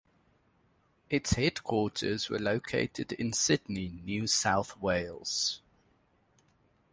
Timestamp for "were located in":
2.27-3.31